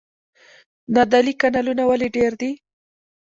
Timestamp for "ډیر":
2.15-2.31